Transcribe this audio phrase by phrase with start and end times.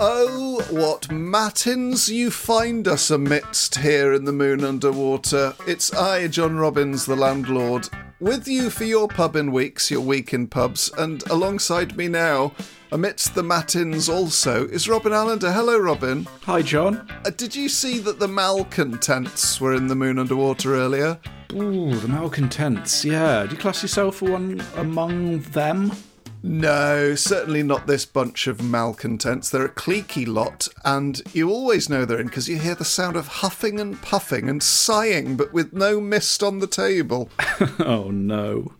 [0.00, 5.56] Oh, what matins you find us amidst here in the moon underwater.
[5.66, 7.88] It's I, John Robins, the landlord,
[8.20, 12.52] with you for your pub in weeks, your week in pubs, and alongside me now,
[12.92, 15.50] amidst the matins also, is Robin Allender.
[15.50, 16.28] Hello, Robin.
[16.44, 17.10] Hi, John.
[17.24, 21.18] Uh, did you see that the malcontents were in the moon underwater earlier?
[21.54, 23.04] Ooh, the malcontents.
[23.04, 23.46] Yeah.
[23.46, 25.90] Do you class yourself one among them?
[26.42, 29.50] No, certainly not this bunch of malcontents.
[29.50, 33.16] They're a cliquey lot, and you always know they're in because you hear the sound
[33.16, 37.28] of huffing and puffing and sighing, but with no mist on the table.
[37.80, 38.72] oh, no.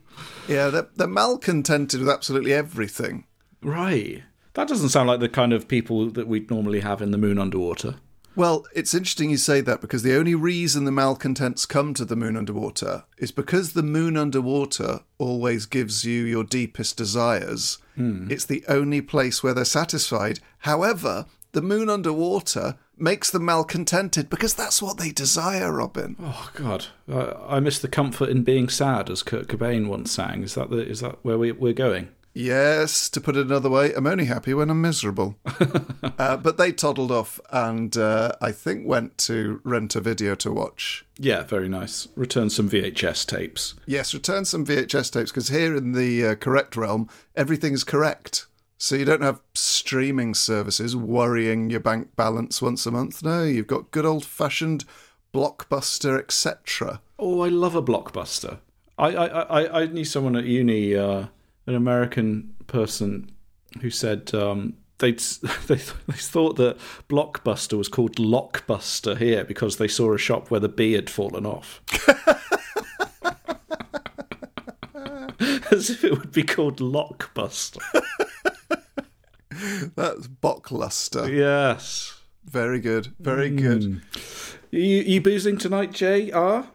[0.46, 3.24] Yeah, they're, they're malcontented with absolutely everything.
[3.62, 4.22] Right.
[4.54, 7.38] That doesn't sound like the kind of people that we'd normally have in the moon
[7.38, 7.96] underwater.
[8.38, 12.14] Well, it's interesting you say that because the only reason the malcontents come to the
[12.14, 17.78] moon underwater is because the moon underwater always gives you your deepest desires.
[17.96, 18.30] Hmm.
[18.30, 20.38] It's the only place where they're satisfied.
[20.58, 26.14] However, the moon underwater makes them malcontented because that's what they desire, Robin.
[26.20, 30.44] Oh God, I, I miss the comfort in being sad, as Kurt Cobain once sang.
[30.44, 32.10] Is that the, is that where we, we're going?
[32.34, 35.36] Yes, to put it another way, I'm only happy when I'm miserable.
[36.18, 40.52] uh, but they toddled off and uh, I think went to rent a video to
[40.52, 41.04] watch.
[41.18, 42.08] Yeah, very nice.
[42.14, 43.74] Return some VHS tapes.
[43.86, 48.46] Yes, return some VHS tapes because here in the uh, correct realm, everything is correct.
[48.80, 53.24] So you don't have streaming services worrying your bank balance once a month.
[53.24, 54.84] No, you've got good old fashioned
[55.34, 57.00] blockbuster, etc.
[57.18, 58.58] Oh, I love a blockbuster.
[58.96, 61.26] I I, I, I knew someone at uni, uh,
[61.68, 63.30] an American person,
[63.80, 65.18] who said um, they'd
[65.66, 70.60] they, they thought that Blockbuster was called Lockbuster here because they saw a shop where
[70.60, 71.82] the B had fallen off.
[75.70, 77.82] As if it would be called Lockbuster.
[79.94, 81.30] That's Bockluster.
[81.30, 82.22] Yes.
[82.44, 83.12] Very good.
[83.20, 84.00] Very good.
[84.70, 86.68] You, you boozing tonight, J.R.?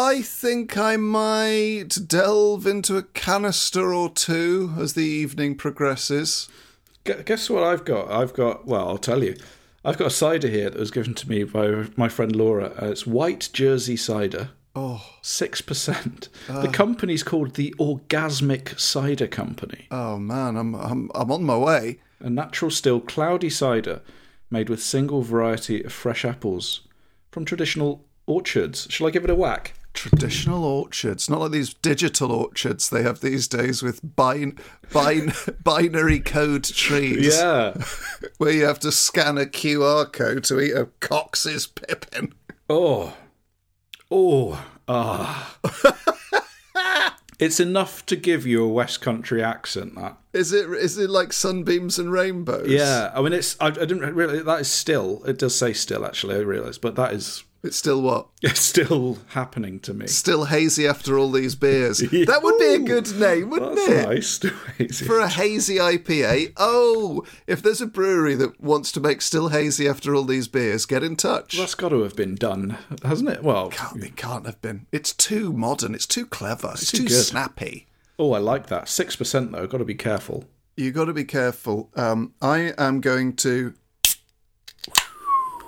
[0.00, 6.48] I think I might delve into a canister or two as the evening progresses.
[7.02, 8.08] Guess what I've got?
[8.08, 9.36] I've got, well, I'll tell you.
[9.84, 12.72] I've got a cider here that was given to me by my friend Laura.
[12.80, 14.50] Uh, it's white Jersey cider.
[14.76, 16.28] Oh, 6%.
[16.46, 19.88] The company's called the Orgasmic Cider Company.
[19.90, 21.98] oh man, I'm I'm I'm on my way.
[22.20, 24.02] A natural still cloudy cider
[24.48, 26.82] made with single variety of fresh apples
[27.32, 28.86] from traditional orchards.
[28.90, 29.74] Shall I give it a whack?
[29.98, 34.56] Traditional orchards, not like these digital orchards they have these days with bin,
[34.92, 35.32] bin,
[35.64, 37.36] binary code trees.
[37.36, 37.74] Yeah.
[38.38, 42.32] where you have to scan a QR code to eat a Cox's pippin.
[42.70, 43.16] Oh.
[44.08, 44.64] Oh.
[44.86, 45.58] Ah.
[47.40, 50.16] it's enough to give you a West Country accent, that.
[50.32, 52.68] Is it is it like sunbeams and rainbows?
[52.68, 53.56] Yeah, I mean, it's.
[53.58, 54.42] I, I didn't really.
[54.42, 55.24] That is still.
[55.24, 56.36] It does say still, actually.
[56.36, 57.42] I realise, but that is.
[57.62, 58.28] It's still what?
[58.42, 60.06] It's still happening to me.
[60.06, 61.98] Still hazy after all these beers.
[62.10, 64.08] That would be a good name, wouldn't That's it?
[64.08, 64.26] nice.
[64.28, 65.04] Still hazy.
[65.04, 66.52] For a hazy IPA.
[66.56, 70.86] Oh, if there's a brewery that wants to make still hazy after all these beers,
[70.86, 71.56] get in touch.
[71.58, 73.42] That's got to have been done, hasn't it?
[73.42, 74.86] Well, Can't, it can't have been.
[74.92, 75.94] It's too modern.
[75.96, 76.70] It's too clever.
[76.74, 77.88] It's, too too, snappy.
[78.20, 78.84] Oh, I like that.
[78.84, 80.44] 6% though, got to be careful.
[80.76, 81.90] You got to be careful.
[81.96, 83.74] Um, I am going to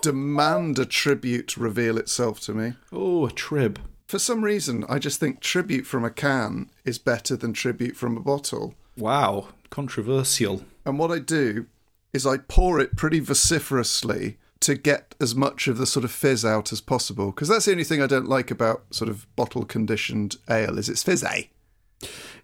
[0.03, 2.75] demand a tribute reveal itself to me.
[2.93, 3.81] Oh, a trib.
[4.07, 8.17] For some reason, I just think tribute from a can is better than tribute from
[8.17, 8.75] a bottle.
[8.97, 10.65] Wow, controversial.
[10.85, 11.67] And what I do
[12.13, 16.45] is I pour it pretty vociferously to get as much of the sort of fizz
[16.45, 17.31] out as possible.
[17.31, 20.89] Because that's the only thing I don't like about sort of bottle conditioned ale is
[20.89, 21.51] it's fizzy.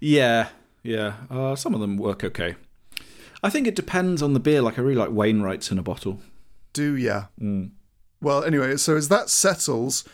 [0.01, 0.49] Yeah,
[0.83, 1.15] yeah.
[1.31, 2.57] Uh, some of them work okay.
[3.43, 4.63] I think it depends on the beer.
[4.63, 6.21] Like I really like Wainwright's in a bottle.
[6.77, 7.29] Do ya?
[8.21, 10.05] Well, anyway, so as that settles,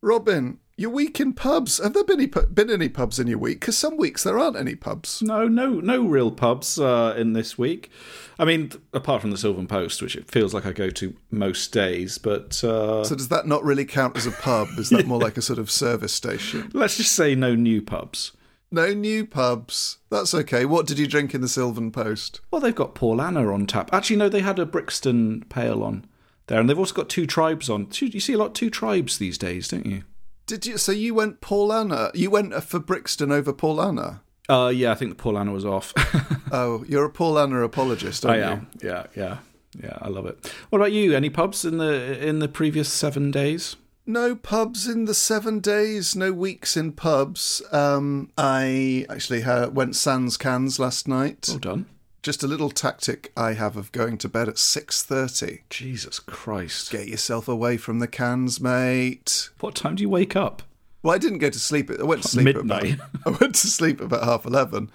[0.00, 1.78] Robin, your week in pubs.
[1.78, 3.58] Have there been any, been any pubs in your week?
[3.58, 5.20] Because some weeks there aren't any pubs.
[5.20, 7.90] No, no, no real pubs uh, in this week.
[8.38, 11.72] I mean, apart from the Sylvan Post, which it feels like I go to most
[11.72, 12.18] days.
[12.18, 14.68] But uh, So does that not really count as a pub?
[14.78, 16.70] Is that more like a sort of service station?
[16.74, 18.30] let's just say no new pubs.
[18.70, 19.98] No new pubs.
[20.08, 20.66] That's okay.
[20.66, 22.40] What did you drink in the Sylvan Post?
[22.52, 23.90] Well, they've got Paul Anna on tap.
[23.92, 26.06] Actually, no, they had a Brixton Pale on
[26.46, 27.88] there, and they've also got two tribes on.
[28.00, 30.04] You see a lot two tribes these days, don't you?
[30.46, 30.76] Did you?
[30.78, 32.10] So you went Paul Anna?
[32.14, 34.22] You went for Brixton over Paul Anna?
[34.48, 35.92] Uh, yeah, I think the Paul Anna was off.
[36.54, 38.90] Oh, you're a Paul Anna apologist, I aren't you?
[38.90, 39.06] am.
[39.06, 39.38] Yeah, yeah,
[39.82, 39.96] yeah.
[40.02, 40.52] I love it.
[40.68, 41.16] What about you?
[41.16, 43.76] Any pubs in the in the previous seven days?
[44.04, 46.14] No pubs in the seven days.
[46.14, 47.62] No weeks in pubs.
[47.72, 51.46] Um, I actually ha went sans cans last night.
[51.48, 51.86] Well done.
[52.22, 55.62] Just a little tactic I have of going to bed at six thirty.
[55.70, 56.90] Jesus Christ.
[56.92, 59.50] Get yourself away from the cans, mate.
[59.60, 60.62] What time do you wake up?
[61.02, 61.90] Well, I didn't go to sleep.
[61.90, 62.84] I went to sleep Midnight.
[62.84, 64.90] At about, I went to sleep about half eleven.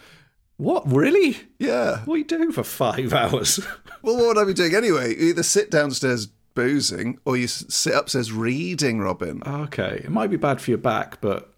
[0.56, 1.38] What really?
[1.60, 2.00] Yeah.
[2.06, 3.60] What are you doing for five hours?
[4.04, 5.10] Well, what would I be doing anyway?
[5.18, 9.42] You either sit downstairs boozing or you sit upstairs reading, Robin.
[9.46, 11.52] okay, it might be bad for your back, but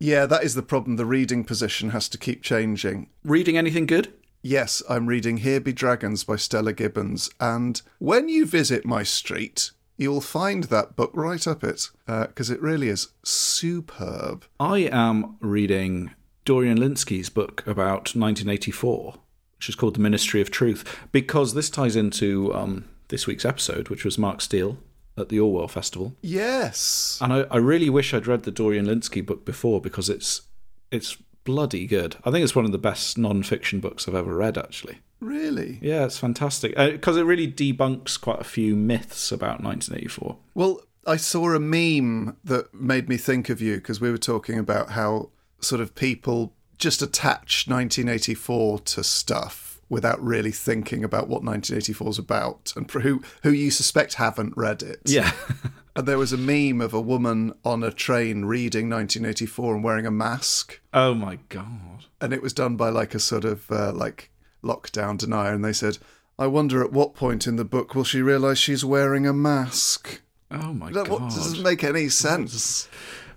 [0.00, 0.96] Yeah, that is the problem.
[0.96, 3.08] The reading position has to keep changing.
[3.24, 4.12] reading anything good?
[4.46, 9.70] Yes, I'm reading Here Be Dragons by Stella Gibbons, and when you visit my street,
[9.96, 14.44] you'll find that book right up it, because it really is superb.
[14.60, 16.10] I am reading
[16.44, 19.14] Dorian Lynskey's book about 1984,
[19.56, 23.88] which is called The Ministry of Truth, because this ties into um, this week's episode,
[23.88, 24.76] which was Mark Steel
[25.16, 26.16] at the Orwell Festival.
[26.20, 27.18] Yes.
[27.22, 30.42] And I, I really wish I'd read the Dorian Linsky book before because it's
[30.90, 32.16] it's bloody good.
[32.24, 34.98] I think it's one of the best non-fiction books I've ever read, actually.
[35.20, 35.78] Really?
[35.80, 40.36] Yeah, it's fantastic uh, because it really debunks quite a few myths about 1984.
[40.54, 44.58] Well, I saw a meme that made me think of you because we were talking
[44.58, 45.30] about how
[45.60, 52.18] sort of people just attach 1984 to stuff without really thinking about what 1984 is
[52.18, 55.00] about and who who you suspect haven't read it.
[55.06, 55.32] Yeah,
[55.96, 60.06] And there was a meme of a woman on a train reading 1984 and wearing
[60.06, 62.06] a mask, oh my god.
[62.20, 64.30] and it was done by like a sort of uh, like
[64.62, 65.98] lockdown denier, and they said,
[66.38, 70.20] "I wonder at what point in the book will she realise she's wearing a mask."
[70.50, 71.20] Oh my That god.
[71.22, 72.88] what, doesn't make any sense.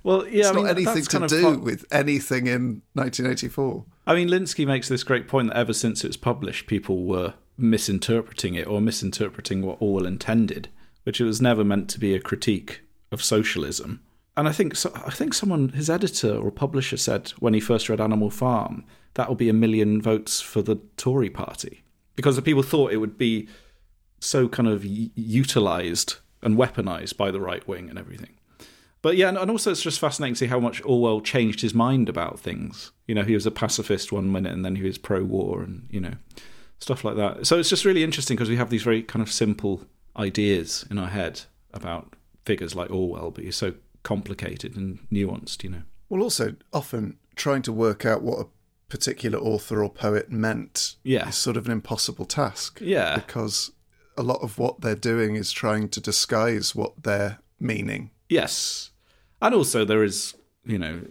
[0.08, 3.84] Well, yeah, It's I mean, not anything to do fun- with anything in 1984.
[4.06, 7.34] I mean, Lynskey makes this great point that ever since it was published, people were
[7.58, 10.70] misinterpreting it or misinterpreting what Orwell intended,
[11.04, 14.00] which it was never meant to be a critique of socialism.
[14.38, 17.90] And I think so, I think someone, his editor or publisher, said when he first
[17.90, 21.84] read Animal Farm that will be a million votes for the Tory party
[22.16, 23.50] because the people thought it would be
[24.22, 28.37] so kind of utilized and weaponized by the right wing and everything.
[29.02, 31.74] But yeah, and- and also it's just fascinating to see how much Orwell changed his
[31.74, 32.92] mind about things.
[33.08, 35.88] You know, he was a pacifist one minute and then he was pro war and,
[35.92, 36.14] you know,
[36.80, 37.46] stuff like that.
[37.48, 39.86] So it's just really interesting because we have these very kind of simple
[40.18, 41.42] ideas in our head
[41.74, 42.14] about
[42.46, 43.74] figures like Orwell, but he's so
[44.04, 45.84] complicated and nuanced, you know.
[46.10, 48.48] Well, also, often trying to work out what a
[48.90, 51.28] particular author or poet meant Yeah.
[51.30, 52.80] is sort of an impossible task.
[52.82, 53.16] Yeah.
[53.16, 53.72] Because
[54.18, 58.12] a lot of what they're doing is trying to disguise what they're meaning.
[58.30, 58.92] Yes.
[59.42, 61.02] And also there is, you know,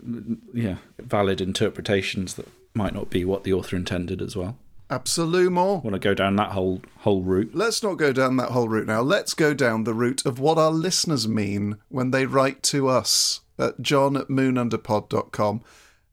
[0.52, 4.58] yeah, valid interpretations that might not be what the author intended as well.
[4.88, 5.80] Absolute more.
[5.80, 7.50] Want to go down that whole whole route?
[7.54, 9.00] Let's not go down that whole route now.
[9.00, 13.40] Let's go down the route of what our listeners mean when they write to us
[13.58, 15.62] at john at moonunderpod.com.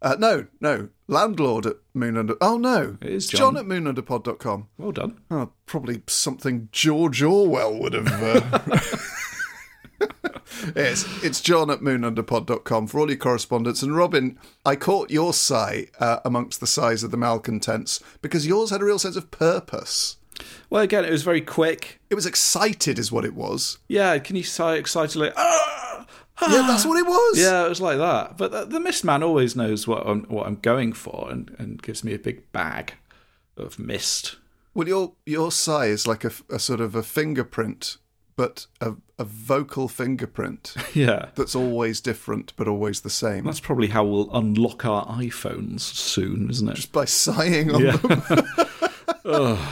[0.01, 2.35] Uh, no, no, landlord at moonunder.
[2.41, 2.97] Oh, no.
[3.01, 3.55] It is It's John.
[3.55, 4.67] john at moonunderpod.com.
[4.77, 5.19] Well done.
[5.31, 8.07] Oh, probably something George Orwell would have.
[8.11, 8.79] Uh...
[10.75, 13.81] yes, it's john at moonunderpod.com for all your correspondence.
[13.81, 18.69] And Robin, I caught your sigh uh, amongst the sighs of the malcontents because yours
[18.69, 20.17] had a real sense of purpose.
[20.69, 21.99] Well, again, it was very quick.
[22.09, 23.77] It was excited, is what it was.
[23.87, 25.31] Yeah, can you sigh excitedly?
[25.35, 27.39] Ah, yeah, that's what it was.
[27.39, 28.37] Yeah, it was like that.
[28.37, 31.81] But the, the mist man always knows what I'm what I'm going for, and, and
[31.81, 32.93] gives me a big bag
[33.55, 34.37] of mist.
[34.73, 37.97] Well, your your sigh is like a, a sort of a fingerprint,
[38.35, 43.45] but a, a vocal fingerprint Yeah, that's always different but always the same.
[43.45, 46.75] that's probably how we'll unlock our iPhones soon, isn't it?
[46.75, 47.97] Just by sighing on Yeah.
[47.97, 49.57] them.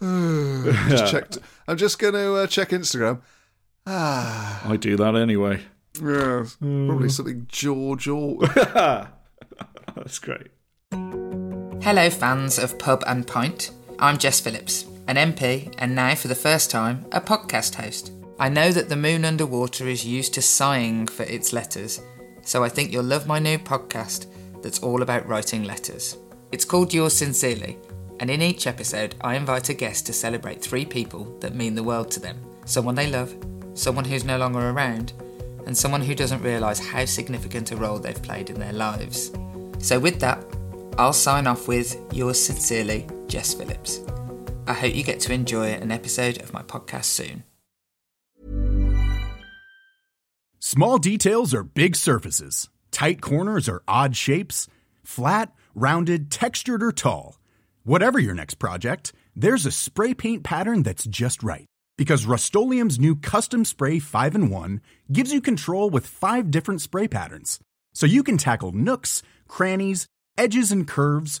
[0.88, 1.38] Just checked.
[1.66, 3.20] I'm just going to uh, check Instagram.
[3.86, 5.60] Ah, I do that anyway.
[6.00, 6.88] yeah, Hmm.
[6.88, 8.38] probably something George or.
[9.94, 10.48] That's great.
[10.92, 13.70] Hello, fans of Pub and Pint.
[13.98, 18.12] I'm Jess Phillips, an MP, and now for the first time, a podcast host.
[18.38, 22.00] I know that the moon underwater is used to sighing for its letters,
[22.42, 24.26] so I think you'll love my new podcast
[24.62, 26.16] that's all about writing letters.
[26.50, 27.78] It's called Yours Sincerely,
[28.20, 31.82] and in each episode, I invite a guest to celebrate three people that mean the
[31.82, 33.36] world to them someone they love,
[33.74, 35.12] someone who's no longer around,
[35.66, 39.32] and someone who doesn't realise how significant a role they've played in their lives.
[39.78, 40.42] So, with that,
[40.96, 44.00] I'll sign off with yours sincerely, Jess Phillips.
[44.66, 47.44] I hope you get to enjoy an episode of my podcast soon.
[50.58, 52.70] Small details are big surfaces.
[52.90, 54.66] Tight corners are odd shapes.
[55.02, 57.38] Flat, rounded, textured, or tall.
[57.82, 61.66] Whatever your next project, there's a spray paint pattern that's just right.
[61.98, 64.80] Because Rust new Custom Spray 5 in 1
[65.12, 67.60] gives you control with five different spray patterns.
[67.92, 70.06] So you can tackle nooks, crannies,
[70.38, 71.40] edges, and curves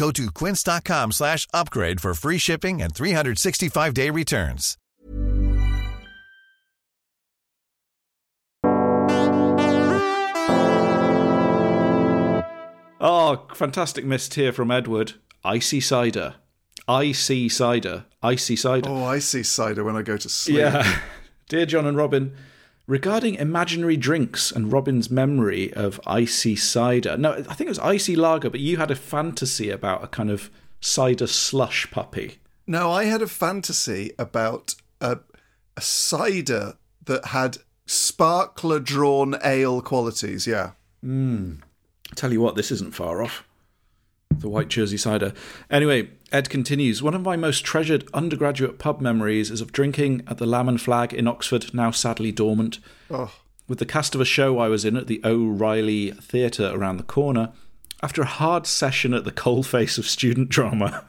[0.00, 4.78] Go to quince.com slash upgrade for free shipping and 365-day returns.
[13.02, 15.12] Oh, fantastic mist here from Edward.
[15.44, 16.36] Icy cider.
[16.88, 18.06] Icy cider.
[18.22, 18.88] Icy cider.
[18.88, 20.56] Oh, I see cider when I go to sleep.
[20.56, 21.00] Yeah.
[21.50, 22.34] Dear John and Robin,
[22.90, 27.16] regarding imaginary drinks and Robin's memory of icy cider.
[27.16, 30.28] No, I think it was icy lager, but you had a fantasy about a kind
[30.28, 32.38] of cider slush puppy.
[32.66, 35.20] No, I had a fantasy about a,
[35.76, 40.48] a cider that had sparkler drawn ale qualities.
[40.48, 40.72] Yeah.
[41.00, 41.54] Hmm.
[42.16, 43.46] Tell you what, this isn't far off.
[44.38, 45.34] The White Jersey cider.
[45.70, 47.02] Anyway, Ed continues.
[47.02, 50.80] One of my most treasured undergraduate pub memories is of drinking at the Lamb and
[50.80, 52.78] Flag in Oxford, now sadly dormant.
[53.10, 53.32] Oh,
[53.68, 57.04] with the cast of a show I was in at the O'Reilly Theatre around the
[57.04, 57.52] corner.
[58.02, 61.04] After a hard session at the coalface of student drama,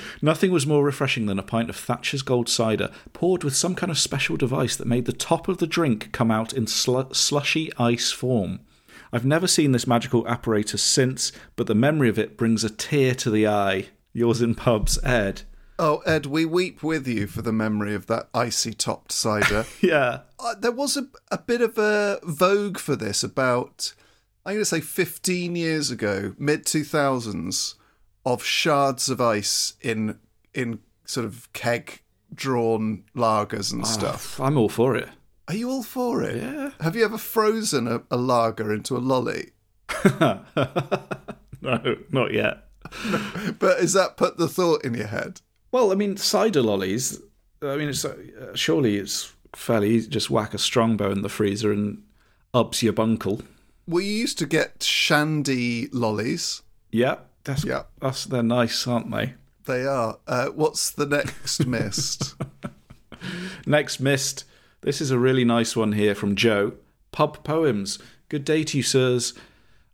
[0.22, 3.90] nothing was more refreshing than a pint of Thatcher's Gold cider poured with some kind
[3.90, 7.70] of special device that made the top of the drink come out in slu- slushy
[7.78, 8.60] ice form.
[9.12, 13.14] I've never seen this magical apparatus since, but the memory of it brings a tear
[13.16, 13.88] to the eye.
[14.14, 15.42] Yours in pubs, Ed.
[15.78, 19.64] oh, Ed, we weep with you for the memory of that icy topped cider.
[19.82, 20.20] Yeah.
[20.38, 23.92] uh, there was a, a bit of a vogue for this about,
[24.46, 27.74] I'm going to say 15 years ago, mid 2000s,
[28.24, 30.18] of shards of ice in
[30.54, 32.00] in sort of keg
[32.32, 34.38] drawn lagers and stuff.
[34.40, 35.08] I'm all for it.
[35.48, 36.36] Are you all for it?
[36.42, 36.70] Yeah.
[36.80, 39.50] Have you ever frozen a, a lager into a lolly?
[41.60, 42.64] no, not yet.
[43.58, 45.40] But has that put the thought in your head?
[45.70, 47.20] Well, I mean, cider lollies.
[47.62, 48.16] I mean, it's uh,
[48.54, 50.08] surely it's fairly easy.
[50.08, 52.02] Just whack a strongbow in the freezer and
[52.52, 53.42] ups your bunkle.
[53.86, 56.62] We used to get shandy lollies.
[56.90, 57.84] Yeah, that's Yeah.
[58.00, 59.34] that's they're nice, aren't they?
[59.64, 60.18] They are.
[60.26, 62.34] Uh, what's the next mist?
[63.66, 64.44] Next mist.
[64.82, 66.72] This is a really nice one here from Joe.
[67.12, 68.00] Pub poems.
[68.28, 69.32] Good day to you, sirs.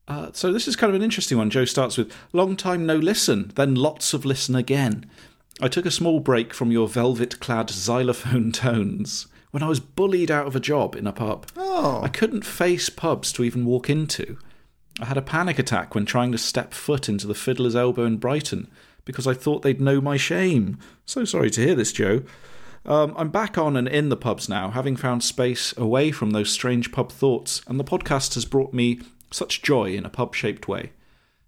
[0.09, 1.51] Uh, so this is kind of an interesting one.
[1.51, 5.05] Joe starts with long time no listen, then lots of listen again.
[5.61, 10.31] I took a small break from your velvet clad xylophone tones when I was bullied
[10.31, 11.47] out of a job in a pub.
[11.57, 12.01] Oh.
[12.03, 14.39] I couldn't face pubs to even walk into.
[15.01, 18.17] I had a panic attack when trying to step foot into the Fiddler's Elbow in
[18.17, 18.69] Brighton
[19.05, 20.79] because I thought they'd know my shame.
[21.05, 22.23] So sorry to hear this, Joe.
[22.87, 26.51] Um, I'm back on and in the pubs now, having found space away from those
[26.51, 30.69] strange pub thoughts, and the podcast has brought me such joy in a pub shaped
[30.69, 30.93] way.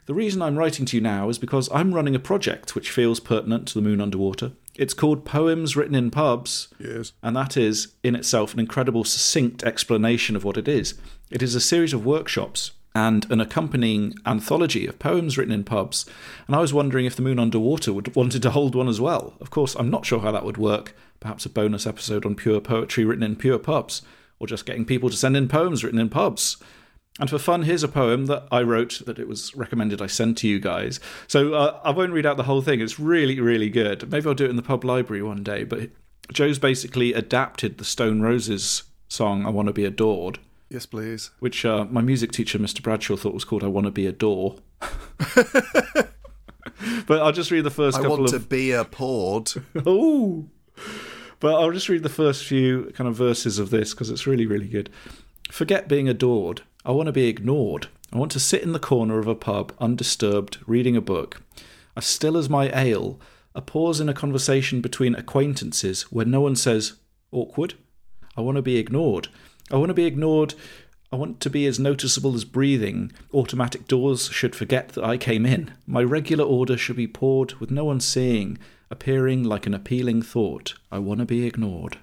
[0.06, 3.20] The reason I'm writing to you now is because I'm running a project which feels
[3.20, 4.52] pertinent to the moon underwater.
[4.74, 6.68] It's called Poems Written in Pubs.
[6.78, 7.12] Yes.
[7.22, 10.94] And that is, in itself, an incredible, succinct explanation of what it is.
[11.30, 16.06] It is a series of workshops and an accompanying anthology of poems written in pubs.
[16.46, 19.34] And I was wondering if the moon underwater would wanted to hold one as well.
[19.40, 20.96] Of course, I'm not sure how that would work.
[21.20, 24.02] Perhaps a bonus episode on pure poetry written in pure pubs,
[24.38, 26.56] or just getting people to send in poems written in pubs.
[27.18, 30.36] And for fun, here's a poem that I wrote that it was recommended I send
[30.38, 31.00] to you guys.
[31.26, 32.80] So uh, I won't read out the whole thing.
[32.80, 34.10] It's really, really good.
[34.10, 35.64] Maybe I'll do it in the pub library one day.
[35.64, 35.90] But
[36.32, 40.38] Joe's basically adapted the Stone Roses song "I Want to Be Adored,"
[40.70, 41.30] Yes, please.
[41.40, 42.80] which uh, my music teacher, Mr.
[42.82, 44.56] Bradshaw, thought was called "I Want to Be a Door."
[47.06, 49.52] but I'll just read the first I couple want of to be a pord.
[49.86, 50.48] Oh.
[51.40, 54.46] But I'll just read the first few kind of verses of this because it's really,
[54.46, 54.90] really good.
[55.50, 56.62] Forget being adored.
[56.84, 57.88] I want to be ignored.
[58.12, 61.42] I want to sit in the corner of a pub, undisturbed, reading a book.
[61.96, 63.18] As still as my ale,
[63.54, 66.94] a pause in a conversation between acquaintances where no one says,
[67.32, 67.74] awkward.
[68.36, 69.28] I want to be ignored.
[69.70, 70.54] I want to be ignored.
[71.12, 73.10] I want to be as noticeable as breathing.
[73.34, 75.72] Automatic doors should forget that I came in.
[75.86, 78.58] My regular order should be poured with no one seeing,
[78.90, 80.74] appearing like an appealing thought.
[80.92, 81.98] I want to be ignored.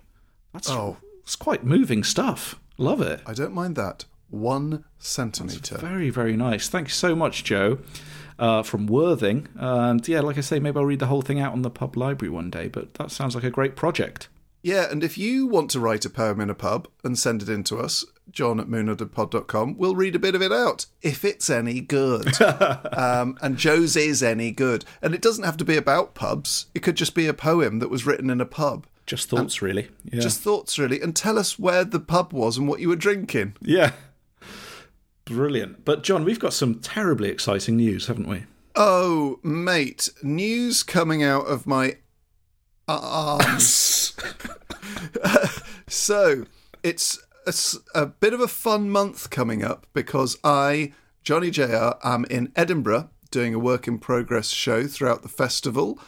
[0.54, 0.98] That's Oh.
[1.24, 2.60] it's quite moving stuff.
[2.78, 3.22] Love it.
[3.26, 4.06] I don't mind that.
[4.30, 5.78] One centimetre.
[5.78, 6.68] Very, very nice.
[6.68, 7.80] Thank you so much, Joe,
[8.38, 9.48] uh, from Worthing.
[9.56, 11.96] And yeah, like I say, maybe I'll read the whole thing out on the pub
[11.96, 14.28] library one day, but that sounds like a great project.
[14.68, 17.48] Yeah, and if you want to write a poem in a pub and send it
[17.48, 21.50] in to us, john at moonunderpod.com, we'll read a bit of it out, if it's
[21.50, 22.42] any good.
[22.42, 24.84] um, and Joe's is any good.
[25.02, 27.90] And it doesn't have to be about pubs, it could just be a poem that
[27.90, 28.88] was written in a pub.
[29.06, 29.88] Just thoughts, really.
[30.04, 30.20] Yeah.
[30.20, 31.00] Just thoughts, really.
[31.00, 33.56] And tell us where the pub was and what you were drinking.
[33.62, 33.94] yeah.
[35.24, 35.86] Brilliant.
[35.86, 38.44] But, John, we've got some terribly exciting news, haven't we?
[38.76, 42.00] Oh, mate, news coming out of my
[42.90, 43.97] arms.
[45.88, 46.46] so,
[46.84, 47.20] it's
[47.96, 53.10] a bit of a fun month coming up because I, Johnny JR, am in Edinburgh
[53.32, 56.00] doing a work in progress show throughout the festival.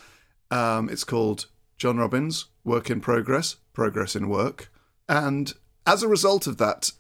[0.51, 4.71] Um, it's called John Robins Work in Progress, Progress in Work.
[5.07, 5.53] And
[5.85, 6.91] as a result of that,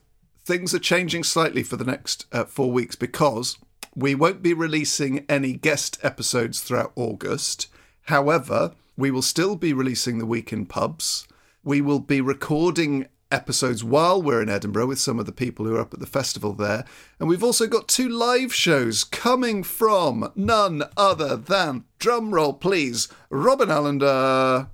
[0.43, 3.57] things are changing slightly for the next uh, four weeks because
[3.95, 7.67] we won't be releasing any guest episodes throughout August.
[8.03, 11.25] However, we will still be releasing the week in pubs.
[11.63, 15.77] We will be recording episodes while we're in Edinburgh with some of the people who
[15.77, 16.83] are up at the festival there.
[17.17, 23.71] And we've also got two live shows coming from none other than, drumroll please, Robin
[23.71, 24.67] Allender,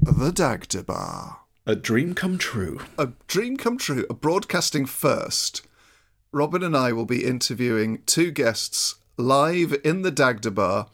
[0.00, 1.40] the Dagda Bar.
[1.66, 2.80] A dream come true.
[2.96, 5.60] A dream come true, a broadcasting first.
[6.32, 10.86] Robin and I will be interviewing two guests live in the Dagda Bar.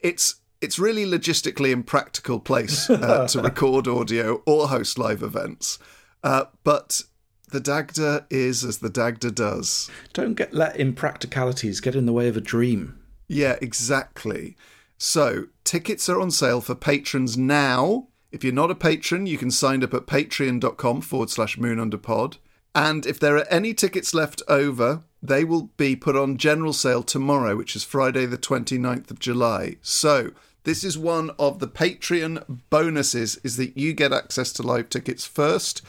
[0.00, 5.78] It's it's really logistically impractical place uh, to record audio or host live events,
[6.22, 7.02] uh, but
[7.50, 9.90] the Dagda is as the Dagda does.
[10.12, 12.98] Don't get let impracticalities get in the way of a dream.
[13.26, 14.56] Yeah, exactly.
[14.98, 18.08] So, tickets are on sale for patrons now.
[18.32, 22.36] If you're not a patron, you can sign up at patreon.com forward slash moonunderpod.
[22.74, 27.02] And if there are any tickets left over, they will be put on general sale
[27.02, 29.76] tomorrow, which is Friday, the 29th of July.
[29.82, 30.30] So,
[30.64, 35.26] this is one of the Patreon bonuses is that you get access to live tickets
[35.26, 35.82] first.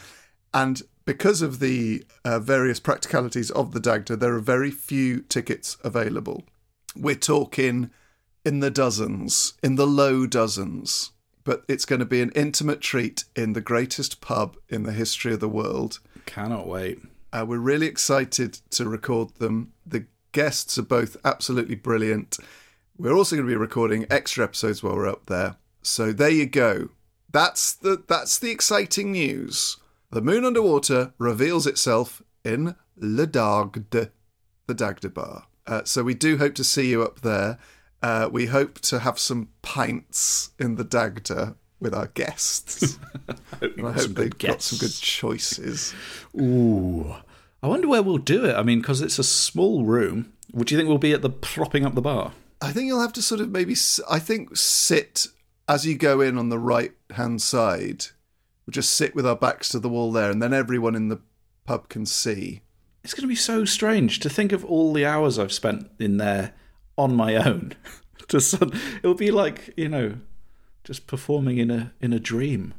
[0.53, 5.77] And because of the uh, various practicalities of the Dagda, there are very few tickets
[5.83, 6.43] available.
[6.95, 7.89] We're talking
[8.45, 11.11] in the dozens, in the low dozens.
[11.43, 15.33] But it's going to be an intimate treat in the greatest pub in the history
[15.33, 15.99] of the world.
[16.27, 16.99] Cannot wait.
[17.33, 19.73] Uh, we're really excited to record them.
[19.85, 22.37] The guests are both absolutely brilliant.
[23.01, 25.55] We're also going to be recording extra episodes while we're up there.
[25.81, 26.89] So there you go.
[27.31, 29.77] That's the that's the exciting news.
[30.11, 34.11] The moon underwater reveals itself in Le Dagde,
[34.67, 35.47] the Dagda bar.
[35.65, 37.57] Uh, so we do hope to see you up there.
[38.03, 42.99] Uh, we hope to have some pints in the Dagda with our guests.
[43.59, 45.95] Hope I hope they've got some good choices.
[46.39, 47.15] Ooh.
[47.63, 48.55] I wonder where we'll do it.
[48.55, 50.33] I mean, because it's a small room.
[50.53, 52.33] Would you think we'll be at the propping up the bar?
[52.61, 53.75] I think you'll have to sort of maybe,
[54.09, 55.27] I think, sit
[55.67, 58.05] as you go in on the right hand side.
[58.65, 61.21] We'll just sit with our backs to the wall there, and then everyone in the
[61.65, 62.61] pub can see.
[63.03, 66.17] It's going to be so strange to think of all the hours I've spent in
[66.17, 66.53] there
[66.97, 67.73] on my own.
[68.39, 70.17] some, it'll be like you know,
[70.83, 72.73] just performing in a in a dream.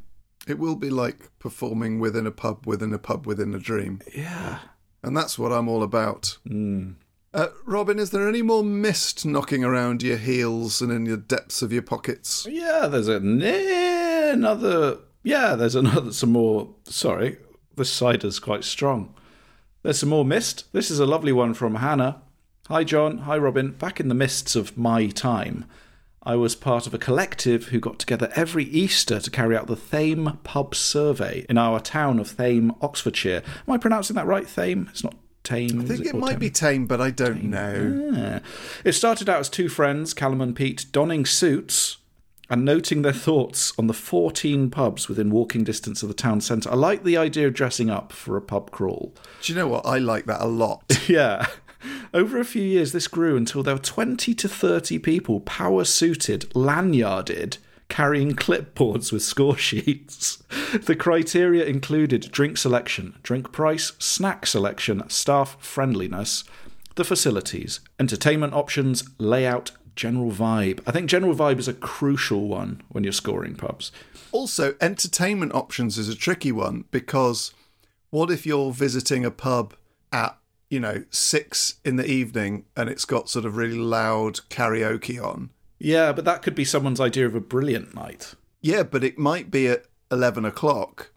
[0.47, 4.01] It will be like performing within a pub within a pub within a dream.
[4.15, 4.61] Yeah.
[5.03, 6.39] And that's what I'm all about.
[6.47, 6.95] Mm.
[7.35, 11.63] Uh, Robin, is there any more mist knocking around your heels and in the depths
[11.63, 12.47] of your pockets?
[12.49, 14.99] Yeah, there's a, another.
[15.23, 16.13] Yeah, there's another.
[16.13, 16.75] Some more.
[16.85, 17.39] Sorry,
[17.77, 19.15] this cider's quite strong.
[19.83, 20.73] There's some more mist.
[20.73, 22.23] This is a lovely one from Hannah.
[22.69, 23.19] Hi, John.
[23.19, 23.73] Hi, Robin.
[23.73, 25.65] Back in the mists of my time,
[26.23, 29.75] I was part of a collective who got together every Easter to carry out the
[29.75, 33.43] Thame Pub Survey in our town of Thame, Oxfordshire.
[33.67, 34.89] Am I pronouncing that right, Thame?
[34.93, 35.81] It's not Tame.
[35.81, 36.39] I think it might Tame?
[36.39, 38.41] be tame, but I don't know.
[38.85, 41.97] It started out as two friends, Callum and Pete, donning suits
[42.49, 46.71] and noting their thoughts on the 14 pubs within walking distance of the town centre.
[46.71, 49.15] I like the idea of dressing up for a pub crawl.
[49.41, 49.87] Do you know what?
[49.87, 50.83] I like that a lot.
[51.09, 51.47] Yeah.
[52.15, 56.43] Over a few years, this grew until there were 20 to 30 people power suited,
[56.55, 57.57] lanyarded,
[57.93, 60.43] carrying clipboards with score sheets.
[60.73, 66.45] The criteria included drink selection, drink price, snack selection, staff friendliness,
[66.95, 70.81] the facilities, entertainment options, layout, general vibe.
[70.87, 73.93] I think general vibe is a crucial one when you're scoring pubs.
[74.33, 77.53] Also, entertainment options is a tricky one because
[78.09, 79.75] what if you're visiting a pub
[80.11, 80.39] at,
[80.71, 85.51] you know, six in the evening and it's got sort of really loud karaoke on?
[85.85, 88.35] Yeah, but that could be someone's idea of a brilliant night.
[88.61, 91.11] Yeah, but it might be at 11 o'clock.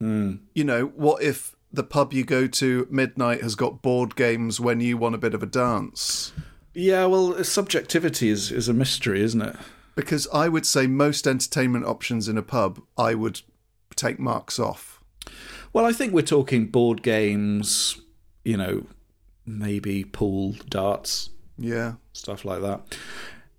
[0.00, 0.38] Mm.
[0.54, 4.80] You know, what if the pub you go to midnight has got board games when
[4.80, 6.32] you want a bit of a dance?
[6.72, 9.56] Yeah, well, subjectivity is, is a mystery, isn't it?
[9.94, 13.42] Because I would say most entertainment options in a pub, I would
[13.94, 15.02] take marks off.
[15.74, 18.00] Well, I think we're talking board games,
[18.42, 18.86] you know,
[19.44, 21.94] maybe pool, darts, Yeah.
[22.14, 22.96] stuff like that.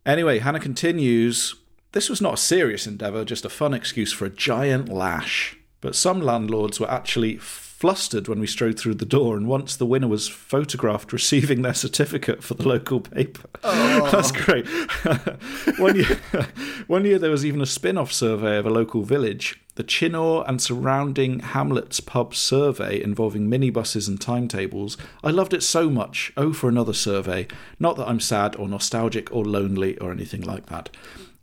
[0.05, 1.55] Anyway, Hannah continues
[1.91, 5.57] This was not a serious endeavour, just a fun excuse for a giant lash.
[5.81, 9.85] But some landlords were actually flustered when we strode through the door, and once the
[9.85, 13.47] winner was photographed receiving their certificate for the local paper.
[13.63, 14.67] That's great.
[15.77, 16.19] one, year,
[16.87, 19.61] one year there was even a spin off survey of a local village.
[19.79, 24.97] The Chinnor and surrounding hamlets pub survey involving minibuses and timetables.
[25.23, 26.33] I loved it so much.
[26.35, 27.47] Oh, for another survey.
[27.79, 30.89] Not that I'm sad or nostalgic or lonely or anything like that.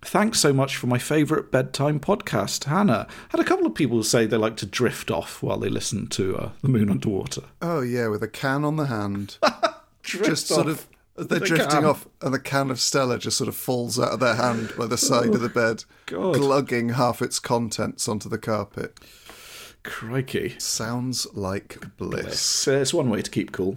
[0.02, 3.06] Thanks so much for my favourite bedtime podcast, Hannah.
[3.30, 6.36] Had a couple of people say they like to drift off while they listen to
[6.36, 7.44] uh, The Moon Underwater.
[7.62, 9.38] Oh, yeah, with a can on the hand.
[10.02, 11.84] Just sort off of, they're the drifting can.
[11.84, 14.86] off, and the can of Stella just sort of falls out of their hand by
[14.86, 16.34] the side of the bed, God.
[16.34, 18.98] glugging half its contents onto the carpet.
[19.82, 20.56] Crikey.
[20.58, 22.26] Sounds like bliss.
[22.26, 23.76] It's, uh, it's one way to keep cool.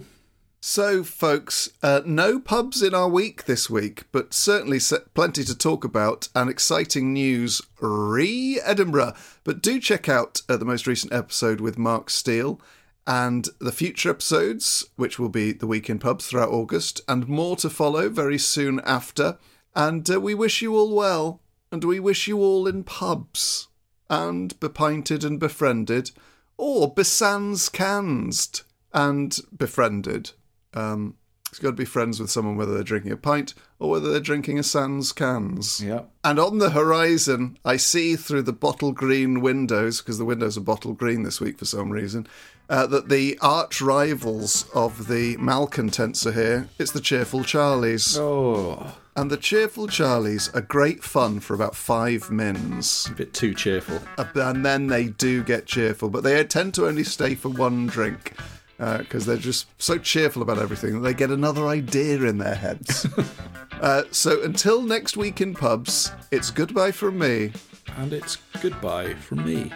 [0.62, 4.78] So, folks, uh, no pubs in our week this week, but certainly
[5.14, 9.14] plenty to talk about and exciting news re Edinburgh.
[9.42, 12.60] But do check out uh, the most recent episode with Mark Steel
[13.06, 17.56] and the future episodes, which will be the week in pubs throughout August, and more
[17.56, 19.38] to follow very soon after.
[19.74, 21.40] And uh, we wish you all well,
[21.72, 23.68] and we wish you all in pubs,
[24.08, 26.10] and bepinted and befriended,
[26.56, 30.32] or besans cansed and befriended.
[30.74, 31.16] Um,
[31.50, 34.20] it's got to be friends with someone whether they're drinking a pint or whether they're
[34.20, 35.80] drinking a sans cans.
[35.80, 36.02] Yeah.
[36.22, 40.60] And on the horizon, I see through the bottle green windows, because the windows are
[40.60, 42.28] bottle green this week for some reason,
[42.70, 46.68] uh, that the arch rivals of the malcontents are here.
[46.78, 48.16] It's the Cheerful Charlies.
[48.18, 53.08] Oh, And the Cheerful Charlies are great fun for about five mins.
[53.10, 54.00] a bit too cheerful.
[54.16, 57.86] Uh, and then they do get cheerful, but they tend to only stay for one
[57.88, 58.34] drink
[58.78, 63.06] because they're just so cheerful about everything that they get another idea in their heads.
[63.80, 67.52] uh, so until next week in pubs, it's goodbye from me.
[67.98, 69.70] And it's goodbye from me.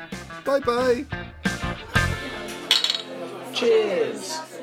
[0.45, 1.05] Bye bye.
[3.55, 4.54] Cheers.